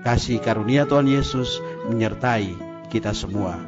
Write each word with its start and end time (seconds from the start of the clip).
Kasih 0.00 0.40
karunia 0.40 0.88
Tuhan 0.88 1.04
Yesus 1.04 1.60
menyertai 1.92 2.56
kita 2.88 3.12
semua. 3.12 3.60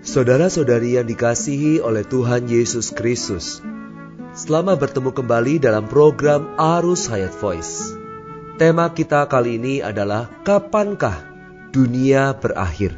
Saudara-saudari 0.00 0.96
yang 0.96 1.04
dikasihi 1.04 1.84
oleh 1.84 2.08
Tuhan 2.08 2.48
Yesus 2.48 2.88
Kristus, 2.96 3.60
selamat 4.32 4.80
bertemu 4.80 5.12
kembali 5.12 5.60
dalam 5.60 5.84
program 5.92 6.48
Arus 6.56 7.04
Hayat 7.12 7.36
Voice. 7.36 7.92
Tema 8.56 8.88
kita 8.96 9.28
kali 9.28 9.60
ini 9.60 9.84
adalah 9.84 10.32
Kapankah 10.40 11.20
Dunia 11.68 12.32
Berakhir? 12.32 12.96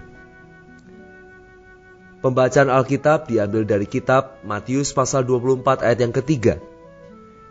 Pembacaan 2.22 2.70
Alkitab 2.70 3.27
diambil 3.27 3.67
dari 3.67 3.91
kitab 3.91 4.39
Matius 4.47 4.95
pasal 4.95 5.27
24 5.27 5.83
ayat 5.83 5.98
yang 6.06 6.15
ketiga. 6.15 6.68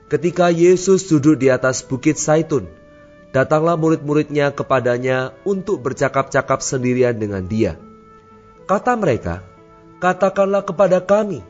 Ketika 0.08 0.48
Yesus 0.48 1.04
duduk 1.12 1.36
di 1.36 1.52
atas 1.52 1.84
bukit 1.84 2.16
Saitun, 2.16 2.72
datanglah 3.36 3.76
murid-muridnya 3.76 4.56
kepadanya 4.56 5.36
untuk 5.44 5.84
bercakap-cakap 5.84 6.64
sendirian 6.64 7.20
dengan 7.20 7.44
dia. 7.44 7.76
Kata 8.72 8.96
mereka, 8.96 9.44
katakanlah 10.00 10.64
kepada 10.64 11.04
kami, 11.04 11.44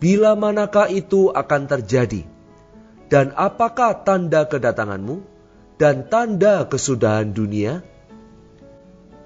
bila 0.00 0.32
manakah 0.32 0.88
itu 0.88 1.28
akan 1.28 1.68
terjadi? 1.68 2.24
Dan 3.12 3.36
apakah 3.36 4.04
tanda 4.08 4.48
kedatanganmu 4.48 5.20
dan 5.76 6.08
tanda 6.08 6.64
kesudahan 6.64 7.28
dunia? 7.36 7.84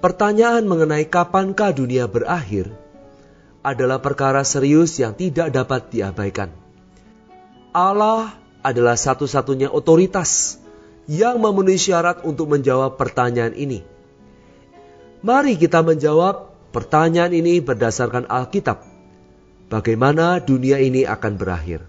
Pertanyaan 0.03 0.67
mengenai 0.67 1.07
kapankah 1.07 1.71
dunia 1.71 2.11
berakhir 2.11 2.75
adalah 3.63 4.03
perkara 4.03 4.43
serius 4.43 4.99
yang 4.99 5.15
tidak 5.15 5.55
dapat 5.55 5.87
diabaikan. 5.95 6.51
Allah 7.71 8.42
adalah 8.63 8.95
satu-satunya 8.95 9.69
otoritas 9.69 10.63
yang 11.11 11.43
memenuhi 11.43 11.79
syarat 11.79 12.23
untuk 12.23 12.49
menjawab 12.49 12.95
pertanyaan 12.95 13.53
ini. 13.59 13.83
Mari 15.23 15.59
kita 15.59 15.83
menjawab 15.83 16.51
pertanyaan 16.71 17.35
ini 17.35 17.59
berdasarkan 17.63 18.27
Alkitab. 18.31 18.83
Bagaimana 19.71 20.39
dunia 20.43 20.79
ini 20.79 21.07
akan 21.07 21.33
berakhir? 21.39 21.83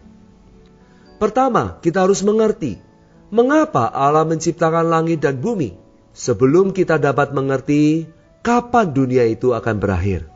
Pertama, 1.18 1.80
kita 1.80 2.04
harus 2.04 2.20
mengerti 2.26 2.78
mengapa 3.34 3.90
Allah 3.90 4.28
menciptakan 4.28 4.92
langit 4.92 5.24
dan 5.24 5.40
bumi 5.40 5.74
sebelum 6.14 6.76
kita 6.76 7.02
dapat 7.02 7.34
mengerti 7.34 8.06
kapan 8.44 8.92
dunia 8.92 9.24
itu 9.26 9.56
akan 9.56 9.80
berakhir. 9.80 10.28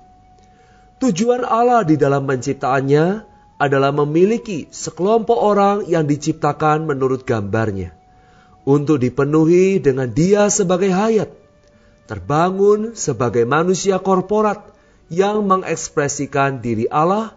Tujuan 0.97 1.45
Allah 1.45 1.85
di 1.85 1.93
dalam 1.93 2.25
penciptaannya 2.25 3.26
adalah 3.57 3.89
memiliki 3.89 4.69
sekelompok 4.69 5.37
orang 5.37 5.77
yang 5.89 6.05
diciptakan 6.05 6.85
menurut 6.85 7.25
gambarnya, 7.25 7.97
untuk 8.63 9.01
dipenuhi 9.01 9.81
dengan 9.81 10.13
Dia 10.13 10.49
sebagai 10.53 10.93
hayat, 10.93 11.33
terbangun 12.05 12.93
sebagai 12.93 13.49
manusia 13.49 13.97
korporat 13.97 14.61
yang 15.09 15.41
mengekspresikan 15.49 16.61
diri 16.61 16.85
Allah 16.87 17.33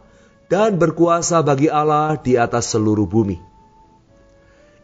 dan 0.52 0.76
berkuasa 0.76 1.40
bagi 1.40 1.72
Allah 1.72 2.20
di 2.20 2.36
atas 2.36 2.74
seluruh 2.76 3.08
bumi. 3.08 3.40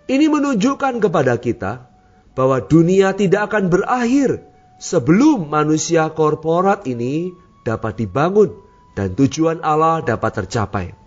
Ini 0.07 0.27
menunjukkan 0.31 1.03
kepada 1.03 1.35
kita 1.37 1.91
bahwa 2.39 2.63
dunia 2.63 3.11
tidak 3.13 3.51
akan 3.51 3.67
berakhir 3.69 4.47
sebelum 4.79 5.51
manusia 5.51 6.07
korporat 6.15 6.87
ini 6.87 7.35
dapat 7.67 7.99
dibangun 7.99 8.55
dan 8.95 9.19
tujuan 9.19 9.61
Allah 9.67 10.07
dapat 10.07 10.47
tercapai. 10.47 11.06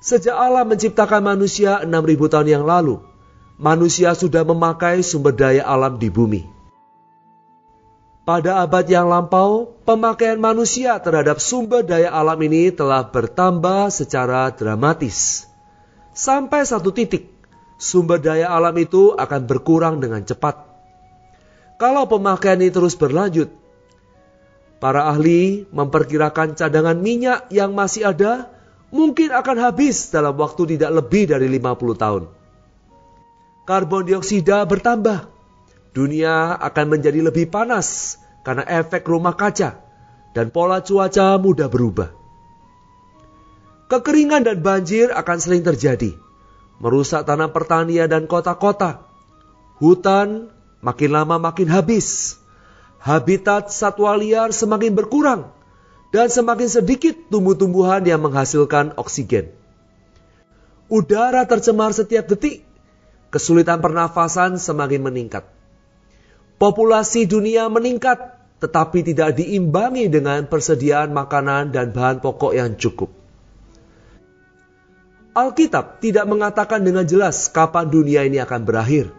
Sejak 0.00 0.36
Allah 0.36 0.62
menciptakan 0.68 1.24
manusia 1.24 1.80
6000 1.82 2.32
tahun 2.32 2.48
yang 2.48 2.64
lalu, 2.68 3.00
manusia 3.56 4.12
sudah 4.12 4.44
memakai 4.44 5.00
sumber 5.00 5.32
daya 5.32 5.64
alam 5.64 5.96
di 5.96 6.12
bumi. 6.12 6.42
Pada 8.26 8.58
abad 8.58 8.82
yang 8.90 9.06
lampau, 9.06 9.78
pemakaian 9.86 10.36
manusia 10.36 10.98
terhadap 10.98 11.38
sumber 11.38 11.86
daya 11.86 12.10
alam 12.10 12.36
ini 12.42 12.74
telah 12.74 13.06
bertambah 13.06 13.88
secara 13.94 14.50
dramatis. 14.50 15.46
Sampai 16.10 16.66
satu 16.66 16.90
titik, 16.90 17.30
sumber 17.78 18.18
daya 18.18 18.50
alam 18.50 18.74
itu 18.82 19.14
akan 19.14 19.46
berkurang 19.46 20.02
dengan 20.02 20.26
cepat. 20.26 20.58
Kalau 21.78 22.08
pemakaian 22.10 22.58
ini 22.58 22.74
terus 22.74 22.98
berlanjut, 22.98 23.52
para 24.82 25.06
ahli 25.06 25.68
memperkirakan 25.70 26.58
cadangan 26.58 26.98
minyak 26.98 27.46
yang 27.54 27.78
masih 27.78 28.10
ada 28.10 28.55
mungkin 28.90 29.34
akan 29.34 29.56
habis 29.58 30.10
dalam 30.14 30.34
waktu 30.38 30.76
tidak 30.76 30.90
lebih 31.02 31.30
dari 31.30 31.46
50 31.50 32.02
tahun. 32.02 32.22
Karbon 33.66 34.06
dioksida 34.06 34.62
bertambah. 34.62 35.34
Dunia 35.90 36.54
akan 36.60 36.86
menjadi 36.92 37.24
lebih 37.24 37.48
panas 37.48 38.20
karena 38.44 38.62
efek 38.68 39.08
rumah 39.08 39.32
kaca 39.32 39.80
dan 40.36 40.52
pola 40.52 40.84
cuaca 40.84 41.40
mudah 41.40 41.72
berubah. 41.72 42.12
Kekeringan 43.88 44.44
dan 44.44 44.60
banjir 44.60 45.08
akan 45.08 45.38
sering 45.40 45.64
terjadi, 45.64 46.12
merusak 46.82 47.24
tanah 47.24 47.48
pertanian 47.48 48.12
dan 48.12 48.28
kota-kota. 48.28 49.08
Hutan 49.80 50.52
makin 50.84 51.10
lama 51.16 51.40
makin 51.40 51.72
habis. 51.72 52.38
Habitat 53.00 53.72
satwa 53.72 54.12
liar 54.18 54.52
semakin 54.52 54.92
berkurang 54.92 55.56
dan 56.14 56.30
semakin 56.30 56.68
sedikit 56.70 57.14
tumbuh-tumbuhan 57.30 58.06
yang 58.06 58.22
menghasilkan 58.22 58.94
oksigen. 58.94 59.50
Udara 60.86 61.42
tercemar 61.50 61.90
setiap 61.90 62.30
detik, 62.30 62.62
kesulitan 63.34 63.82
pernafasan 63.82 64.54
semakin 64.54 65.02
meningkat. 65.02 65.44
Populasi 66.62 67.26
dunia 67.26 67.66
meningkat, 67.66 68.38
tetapi 68.62 69.04
tidak 69.04 69.36
diimbangi 69.36 70.08
dengan 70.08 70.46
persediaan 70.46 71.12
makanan 71.12 71.74
dan 71.74 71.92
bahan 71.92 72.22
pokok 72.22 72.52
yang 72.56 72.78
cukup. 72.78 73.12
Alkitab 75.36 76.00
tidak 76.00 76.24
mengatakan 76.24 76.80
dengan 76.80 77.04
jelas 77.04 77.52
kapan 77.52 77.92
dunia 77.92 78.24
ini 78.24 78.40
akan 78.40 78.64
berakhir. 78.64 79.12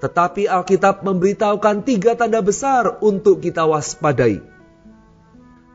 Tetapi 0.00 0.48
Alkitab 0.48 1.04
memberitahukan 1.04 1.84
tiga 1.84 2.16
tanda 2.16 2.40
besar 2.40 3.02
untuk 3.04 3.44
kita 3.44 3.68
waspadai. 3.68 4.40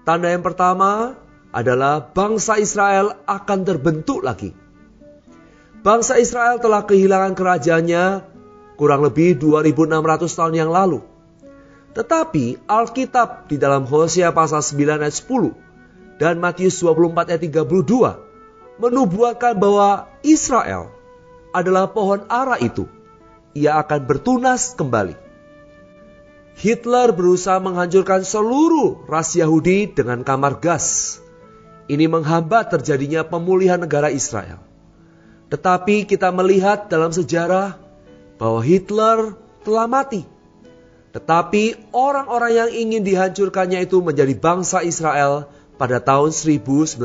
Tanda 0.04 0.36
yang 0.36 0.44
pertama 0.44 1.16
adalah 1.56 2.04
bangsa 2.04 2.60
Israel 2.60 3.16
akan 3.24 3.60
terbentuk 3.64 4.20
lagi. 4.20 4.52
Bangsa 5.80 6.20
Israel 6.20 6.60
telah 6.60 6.84
kehilangan 6.84 7.32
kerajaannya 7.36 8.04
kurang 8.76 9.00
lebih 9.08 9.40
2600 9.40 10.28
tahun 10.28 10.56
yang 10.60 10.72
lalu. 10.76 11.00
Tetapi 11.96 12.68
Alkitab 12.68 13.48
di 13.48 13.56
dalam 13.56 13.88
Hosea 13.88 14.36
pasal 14.36 14.60
9 14.60 15.08
ayat 15.08 15.16
10 15.16 16.20
dan 16.20 16.42
Matius 16.42 16.84
24 16.84 17.32
ayat 17.32 17.42
32 17.64 18.84
menubuatkan 18.84 19.56
bahwa 19.56 20.12
Israel 20.26 20.92
adalah 21.56 21.88
pohon 21.96 22.28
ara 22.28 22.60
itu. 22.60 22.90
Ia 23.56 23.80
akan 23.80 24.04
bertunas 24.04 24.74
kembali. 24.74 25.23
Hitler 26.54 27.10
berusaha 27.14 27.58
menghancurkan 27.58 28.22
seluruh 28.22 29.10
ras 29.10 29.34
Yahudi 29.34 29.90
dengan 29.90 30.22
kamar 30.22 30.62
gas. 30.62 31.18
Ini 31.90 32.08
menghambat 32.08 32.72
terjadinya 32.72 33.26
pemulihan 33.26 33.82
negara 33.82 34.14
Israel. 34.14 34.62
Tetapi 35.50 36.06
kita 36.08 36.32
melihat 36.32 36.88
dalam 36.88 37.12
sejarah 37.12 37.78
bahwa 38.38 38.62
Hitler 38.62 39.38
telah 39.66 39.86
mati. 39.90 40.26
Tetapi 41.14 41.94
orang-orang 41.94 42.52
yang 42.58 42.70
ingin 42.74 43.06
dihancurkannya 43.06 43.86
itu 43.86 44.02
menjadi 44.02 44.34
bangsa 44.34 44.82
Israel 44.82 45.46
pada 45.78 46.02
tahun 46.02 46.34
1948. 46.34 46.98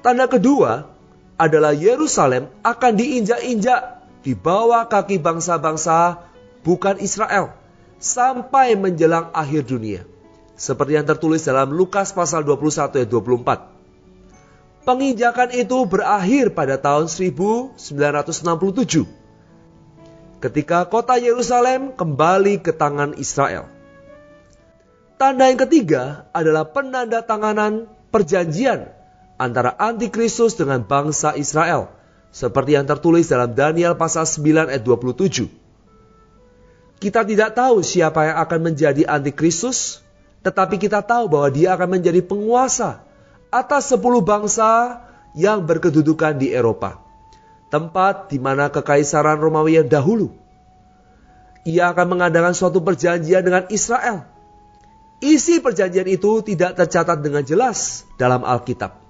Tanda 0.00 0.26
kedua 0.30 0.88
adalah 1.36 1.76
Yerusalem 1.76 2.48
akan 2.64 2.92
diinjak-injak 2.96 3.80
di 4.24 4.32
bawah 4.32 4.88
kaki 4.88 5.20
bangsa-bangsa 5.20 6.25
bukan 6.66 6.98
Israel, 6.98 7.54
sampai 8.02 8.74
menjelang 8.74 9.30
akhir 9.30 9.70
dunia. 9.70 10.02
Seperti 10.58 10.98
yang 10.98 11.06
tertulis 11.06 11.46
dalam 11.46 11.70
Lukas 11.70 12.10
pasal 12.10 12.42
21 12.42 12.98
ayat 12.98 13.06
24. 13.06 13.76
penginjakan 14.86 15.50
itu 15.50 15.82
berakhir 15.82 16.54
pada 16.54 16.78
tahun 16.78 17.10
1967 17.10 17.74
ketika 20.38 20.86
kota 20.86 21.18
Yerusalem 21.18 21.90
kembali 21.98 22.62
ke 22.62 22.70
tangan 22.70 23.18
Israel. 23.18 23.66
Tanda 25.18 25.50
yang 25.50 25.58
ketiga 25.58 26.30
adalah 26.30 26.70
penanda 26.70 27.24
tanganan 27.26 27.90
perjanjian 28.14 28.94
antara 29.42 29.74
antikristus 29.74 30.54
dengan 30.54 30.86
bangsa 30.86 31.34
Israel, 31.34 31.90
seperti 32.30 32.78
yang 32.78 32.86
tertulis 32.86 33.26
dalam 33.26 33.58
Daniel 33.58 33.98
pasal 33.98 34.28
9 34.28 34.70
ayat 34.70 34.86
27. 34.86 35.65
Kita 36.96 37.22
tidak 37.28 37.52
tahu 37.52 37.84
siapa 37.84 38.32
yang 38.32 38.38
akan 38.40 38.60
menjadi 38.72 39.04
antikristus, 39.04 40.00
tetapi 40.40 40.80
kita 40.80 41.04
tahu 41.04 41.28
bahwa 41.28 41.48
dia 41.52 41.76
akan 41.76 42.00
menjadi 42.00 42.24
penguasa 42.24 43.04
atas 43.52 43.92
sepuluh 43.92 44.24
bangsa 44.24 45.02
yang 45.36 45.68
berkedudukan 45.68 46.40
di 46.40 46.56
Eropa. 46.56 47.04
Tempat 47.68 48.32
di 48.32 48.40
mana 48.40 48.72
kekaisaran 48.72 49.36
Romawi 49.36 49.82
yang 49.82 49.88
dahulu. 49.90 50.32
Ia 51.66 51.92
akan 51.92 52.16
mengadakan 52.16 52.54
suatu 52.54 52.80
perjanjian 52.80 53.42
dengan 53.42 53.66
Israel. 53.68 54.24
Isi 55.18 55.58
perjanjian 55.58 56.06
itu 56.06 56.40
tidak 56.46 56.78
tercatat 56.78 57.20
dengan 57.20 57.42
jelas 57.42 58.06
dalam 58.16 58.46
Alkitab. 58.46 59.02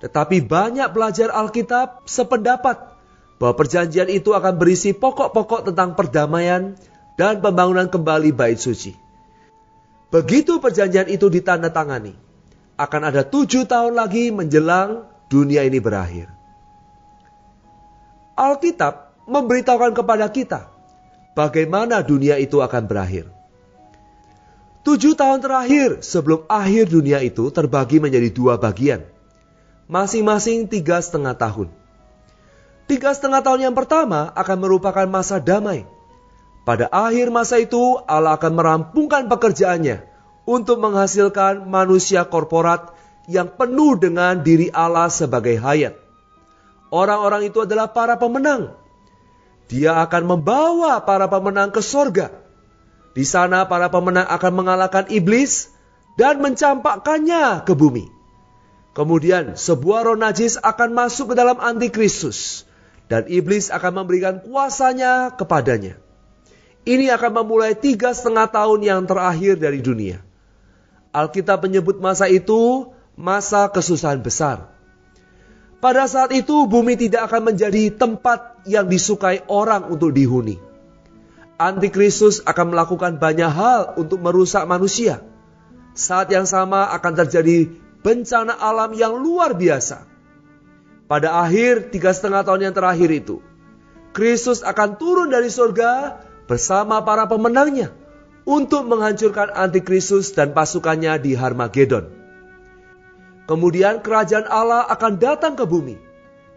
Tetapi 0.00 0.40
banyak 0.46 0.88
pelajar 0.96 1.28
Alkitab 1.34 2.08
sependapat 2.08 2.96
bahwa 3.36 3.54
perjanjian 3.56 4.08
itu 4.08 4.32
akan 4.32 4.56
berisi 4.56 4.96
pokok-pokok 4.96 5.72
tentang 5.72 5.92
perdamaian 5.96 6.76
dan 7.20 7.44
pembangunan 7.44 7.84
kembali 7.92 8.32
bait 8.32 8.56
suci. 8.56 8.96
Begitu 10.08 10.56
perjanjian 10.56 11.12
itu 11.12 11.28
ditandatangani, 11.28 12.16
akan 12.80 13.02
ada 13.12 13.28
tujuh 13.28 13.68
tahun 13.68 13.92
lagi 13.92 14.32
menjelang 14.32 15.04
dunia 15.28 15.68
ini 15.68 15.76
berakhir. 15.76 16.32
Alkitab 18.40 19.12
memberitahukan 19.28 19.92
kepada 19.92 20.32
kita 20.32 20.72
bagaimana 21.36 22.00
dunia 22.00 22.40
itu 22.40 22.64
akan 22.64 22.88
berakhir. 22.88 23.28
Tujuh 24.80 25.12
tahun 25.12 25.44
terakhir 25.44 26.00
sebelum 26.00 26.48
akhir 26.48 26.88
dunia 26.88 27.20
itu 27.20 27.52
terbagi 27.52 28.00
menjadi 28.00 28.32
dua 28.32 28.56
bagian, 28.56 29.04
masing-masing 29.92 30.72
tiga 30.72 31.04
setengah 31.04 31.36
tahun. 31.36 31.68
Tiga 32.88 33.12
setengah 33.12 33.44
tahun 33.44 33.70
yang 33.70 33.76
pertama 33.76 34.32
akan 34.32 34.56
merupakan 34.56 35.04
masa 35.04 35.36
damai. 35.36 35.84
Pada 36.70 36.86
akhir 36.86 37.34
masa 37.34 37.58
itu 37.58 37.98
Allah 38.06 38.38
akan 38.38 38.54
merampungkan 38.54 39.26
pekerjaannya 39.26 40.06
untuk 40.46 40.78
menghasilkan 40.78 41.66
manusia 41.66 42.22
korporat 42.22 42.94
yang 43.26 43.50
penuh 43.50 43.98
dengan 43.98 44.38
diri 44.38 44.70
Allah 44.70 45.10
sebagai 45.10 45.58
hayat. 45.58 45.98
Orang-orang 46.94 47.50
itu 47.50 47.66
adalah 47.66 47.90
para 47.90 48.22
pemenang. 48.22 48.70
Dia 49.66 49.98
akan 49.98 50.22
membawa 50.30 51.02
para 51.02 51.26
pemenang 51.26 51.74
ke 51.74 51.82
sorga. 51.82 52.30
Di 53.18 53.26
sana 53.26 53.66
para 53.66 53.90
pemenang 53.90 54.30
akan 54.30 54.52
mengalahkan 54.62 55.10
iblis 55.10 55.74
dan 56.14 56.38
mencampakkannya 56.38 57.66
ke 57.66 57.74
bumi. 57.74 58.06
Kemudian 58.94 59.58
sebuah 59.58 60.06
roh 60.06 60.14
najis 60.14 60.54
akan 60.54 60.94
masuk 60.94 61.34
ke 61.34 61.34
dalam 61.34 61.58
antikristus 61.58 62.62
dan 63.10 63.26
iblis 63.26 63.74
akan 63.74 64.06
memberikan 64.06 64.38
kuasanya 64.38 65.34
kepadanya. 65.34 65.98
Ini 66.88 67.12
akan 67.12 67.44
memulai 67.44 67.76
tiga 67.76 68.16
setengah 68.16 68.48
tahun 68.48 68.80
yang 68.80 69.00
terakhir 69.04 69.60
dari 69.60 69.84
dunia. 69.84 70.24
Alkitab 71.12 71.60
menyebut 71.66 72.00
masa 72.00 72.30
itu 72.30 72.88
masa 73.18 73.68
kesusahan 73.68 74.22
besar. 74.24 74.72
Pada 75.80 76.04
saat 76.08 76.32
itu 76.36 76.68
bumi 76.68 76.96
tidak 76.96 77.28
akan 77.28 77.52
menjadi 77.52 77.92
tempat 77.92 78.64
yang 78.68 78.88
disukai 78.88 79.44
orang 79.48 79.88
untuk 79.92 80.12
dihuni. 80.12 80.60
Antikristus 81.60 82.40
akan 82.44 82.72
melakukan 82.72 83.20
banyak 83.20 83.48
hal 83.48 83.96
untuk 84.00 84.20
merusak 84.24 84.64
manusia. 84.64 85.20
Saat 85.92 86.32
yang 86.32 86.48
sama 86.48 86.88
akan 86.96 87.12
terjadi 87.24 87.68
bencana 88.00 88.56
alam 88.56 88.96
yang 88.96 89.20
luar 89.20 89.52
biasa. 89.52 90.08
Pada 91.04 91.44
akhir 91.44 91.92
tiga 91.92 92.14
setengah 92.14 92.46
tahun 92.46 92.70
yang 92.70 92.74
terakhir 92.76 93.10
itu, 93.12 93.44
Kristus 94.16 94.64
akan 94.64 94.96
turun 94.96 95.28
dari 95.28 95.50
surga 95.50 96.22
bersama 96.50 96.98
para 97.06 97.30
pemenangnya 97.30 97.94
untuk 98.42 98.90
menghancurkan 98.90 99.54
antikristus 99.54 100.34
dan 100.34 100.50
pasukannya 100.50 101.14
di 101.22 101.38
Harmagedon. 101.38 102.10
Kemudian 103.46 104.02
kerajaan 104.02 104.50
Allah 104.50 104.82
akan 104.90 105.22
datang 105.22 105.54
ke 105.54 105.62
bumi 105.62 105.94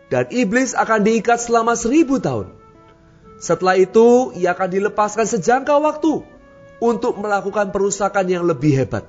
dan 0.09 0.25
iblis 0.33 0.73
akan 0.73 1.05
diikat 1.05 1.37
selama 1.37 1.77
seribu 1.77 2.17
tahun. 2.17 2.49
Setelah 3.37 3.77
itu 3.77 4.33
ia 4.33 4.57
akan 4.57 4.69
dilepaskan 4.73 5.29
sejangka 5.29 5.77
waktu 5.77 6.25
untuk 6.81 7.13
melakukan 7.21 7.69
perusakan 7.69 8.25
yang 8.25 8.49
lebih 8.49 8.73
hebat. 8.73 9.05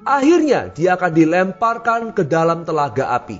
Akhirnya 0.00 0.72
dia 0.72 0.96
akan 0.96 1.12
dilemparkan 1.12 2.00
ke 2.16 2.24
dalam 2.24 2.64
telaga 2.64 3.12
api. 3.20 3.36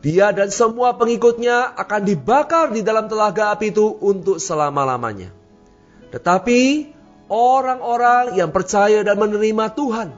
Dia 0.00 0.32
dan 0.32 0.48
semua 0.48 0.96
pengikutnya 0.96 1.76
akan 1.76 2.00
dibakar 2.06 2.72
di 2.72 2.80
dalam 2.80 3.08
telaga 3.12 3.52
api 3.52 3.72
itu 3.74 3.96
untuk 4.00 4.40
selama-lamanya. 4.40 5.45
Tetapi 6.14 6.60
orang-orang 7.30 8.38
yang 8.38 8.54
percaya 8.54 9.02
dan 9.02 9.18
menerima 9.18 9.74
Tuhan, 9.74 10.08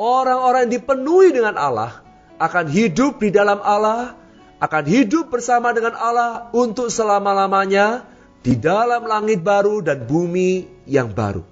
orang-orang 0.00 0.68
yang 0.68 0.74
dipenuhi 0.80 1.28
dengan 1.36 1.60
Allah, 1.60 2.00
akan 2.40 2.72
hidup 2.72 3.20
di 3.20 3.28
dalam 3.28 3.60
Allah, 3.60 4.16
akan 4.60 4.84
hidup 4.88 5.28
bersama 5.28 5.76
dengan 5.76 5.92
Allah 5.96 6.48
untuk 6.56 6.88
selama-lamanya 6.88 8.08
di 8.40 8.56
dalam 8.56 9.04
langit 9.04 9.44
baru 9.44 9.84
dan 9.84 10.08
bumi 10.08 10.84
yang 10.88 11.12
baru. 11.12 11.44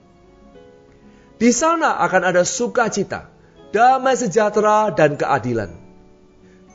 Di 1.38 1.53
sana 1.53 2.00
akan 2.09 2.23
ada 2.35 2.43
sukacita, 2.43 3.29
damai 3.71 4.17
sejahtera, 4.17 4.91
dan 4.97 5.14
keadilan. 5.21 5.71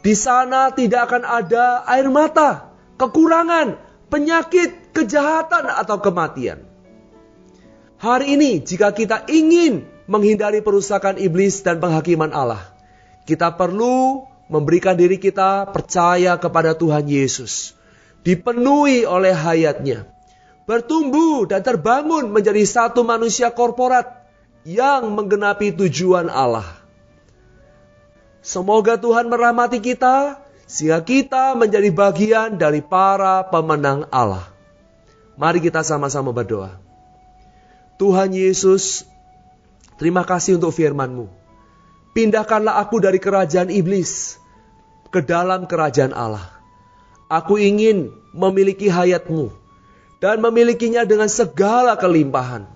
Di 0.06 0.14
sana 0.14 0.70
tidak 0.72 1.10
akan 1.10 1.24
ada 1.26 1.84
air 1.90 2.08
mata, 2.08 2.70
kekurangan, 3.02 3.82
penyakit, 4.14 4.94
kejahatan, 4.94 5.68
atau 5.68 5.98
kematian 6.00 6.73
Hari 8.04 8.36
ini 8.36 8.60
jika 8.60 8.92
kita 8.92 9.24
ingin 9.32 9.88
menghindari 10.12 10.60
perusakan 10.60 11.16
iblis 11.16 11.64
dan 11.64 11.80
penghakiman 11.80 12.36
Allah, 12.36 12.60
kita 13.24 13.56
perlu 13.56 14.28
memberikan 14.52 15.00
diri 15.00 15.16
kita 15.16 15.72
percaya 15.72 16.36
kepada 16.36 16.76
Tuhan 16.76 17.08
Yesus, 17.08 17.72
dipenuhi 18.28 19.08
oleh 19.08 19.32
hayatnya, 19.32 20.04
bertumbuh 20.68 21.48
dan 21.48 21.64
terbangun 21.64 22.28
menjadi 22.28 22.60
satu 22.68 23.08
manusia 23.08 23.56
korporat 23.56 24.28
yang 24.68 25.08
menggenapi 25.16 25.72
tujuan 25.72 26.28
Allah. 26.28 26.68
Semoga 28.44 29.00
Tuhan 29.00 29.32
merahmati 29.32 29.80
kita 29.80 30.44
sehingga 30.68 31.00
kita 31.08 31.56
menjadi 31.56 31.88
bagian 31.88 32.60
dari 32.60 32.84
para 32.84 33.48
pemenang 33.48 34.12
Allah. 34.12 34.44
Mari 35.40 35.64
kita 35.64 35.88
sama-sama 35.88 36.36
berdoa. 36.36 36.83
Tuhan 38.04 38.36
Yesus, 38.36 39.08
terima 39.96 40.28
kasih 40.28 40.60
untuk 40.60 40.76
firman-Mu. 40.76 41.32
Pindahkanlah 42.12 42.84
aku 42.84 43.00
dari 43.00 43.16
kerajaan 43.16 43.72
iblis 43.72 44.36
ke 45.08 45.24
dalam 45.24 45.64
kerajaan 45.72 46.12
Allah. 46.12 46.44
Aku 47.32 47.56
ingin 47.56 48.12
memiliki 48.36 48.92
hayat-Mu 48.92 49.56
dan 50.20 50.44
memilikinya 50.44 51.08
dengan 51.08 51.32
segala 51.32 51.96
kelimpahan. 51.96 52.68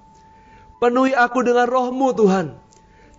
Penuhi 0.79 1.11
aku 1.11 1.43
dengan 1.43 1.67
rohmu 1.67 2.15
Tuhan. 2.15 2.55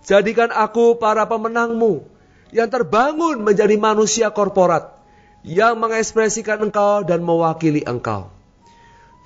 Jadikan 0.01 0.49
aku 0.49 0.97
para 0.97 1.29
pemenangmu 1.29 2.09
yang 2.49 2.73
terbangun 2.73 3.45
menjadi 3.45 3.77
manusia 3.77 4.33
korporat 4.33 4.97
yang 5.45 5.77
mengekspresikan 5.77 6.57
engkau 6.57 7.05
dan 7.05 7.21
mewakili 7.21 7.85
engkau. 7.85 8.38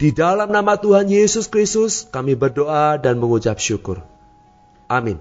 Di 0.03 0.12
dalam 0.12 0.51
nama 0.51 0.75
Tuhan 0.75 1.07
Yesus 1.07 1.48
Kristus 1.48 2.03
kami 2.03 2.36
berdoa 2.36 3.00
dan 3.00 3.24
mengucap 3.24 3.55
syukur. 3.55 4.03
Amin. 4.91 5.15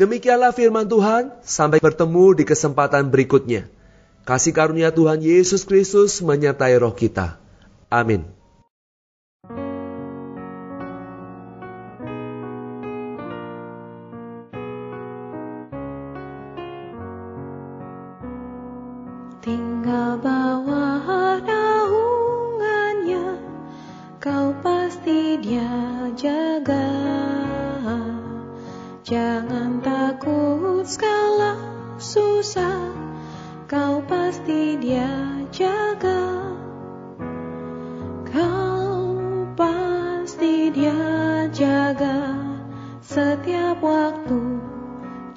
Demikianlah 0.00 0.56
firman 0.56 0.88
Tuhan, 0.88 1.36
sampai 1.44 1.76
bertemu 1.76 2.32
di 2.32 2.48
kesempatan 2.48 3.12
berikutnya. 3.12 3.68
Kasih 4.24 4.56
karunia 4.56 4.88
Tuhan 4.88 5.20
Yesus 5.20 5.68
Kristus 5.68 6.24
menyertai 6.24 6.80
roh 6.80 6.96
kita. 6.96 7.36
Amin. 7.92 8.37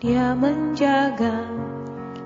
Dia 0.01 0.33
menjaga. 0.33 1.45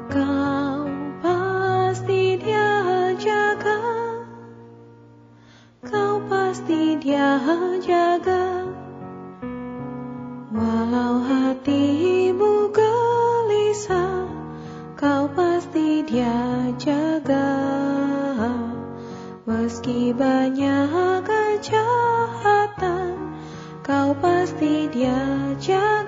Kau 0.07 0.87
pasti 1.19 2.39
dia 2.39 3.11
jaga. 3.19 3.83
Kau 5.83 6.23
pasti 6.31 6.95
dia 7.03 7.35
jaga. 7.83 8.63
Walau 10.55 11.19
hatimu 11.19 12.71
gelisah, 12.71 14.23
kau 14.95 15.27
pasti 15.35 15.99
dia 16.07 16.71
jaga. 16.79 17.59
Meski 19.43 20.15
banyak 20.15 21.27
kejahatan, 21.27 23.19
kau 23.83 24.15
pasti 24.15 24.87
dia 24.87 25.19
jaga. 25.59 26.04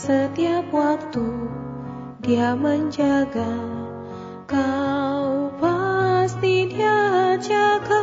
Setiap 0.00 0.72
waktu 0.72 1.28
dia 2.24 2.56
menjaga. 2.56 3.52
Kau 4.48 5.52
pasti 5.60 6.72
dia 6.72 7.36
jaga. 7.36 8.00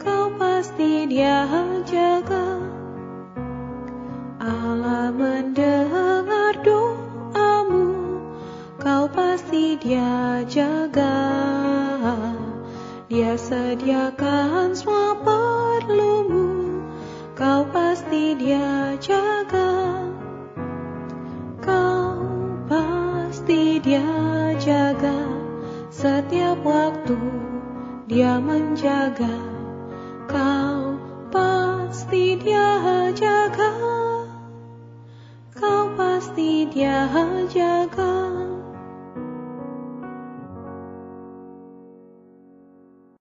Kau 0.00 0.32
pasti 0.40 1.04
dia 1.12 1.44
jaga. 1.84 2.56
Allah 4.40 5.12
mendengar 5.12 6.56
doamu, 6.64 8.16
kau 8.80 9.04
pasti 9.12 9.76
dia 9.76 10.40
jaga. 10.48 11.20
Dia 13.12 13.36
sediakan 13.36 14.72
dia 23.82 24.06
jaga. 24.62 25.26
Setiap 25.90 26.62
waktu 26.62 27.18
dia 28.06 28.38
menjaga. 28.38 29.36
Kau 30.30 30.96
pasti 31.28 32.38
dia 32.38 32.78
jaga. 33.12 33.74
Kau 35.52 35.90
pasti 35.98 36.64
dia 36.70 37.10
jaga. 37.50 38.31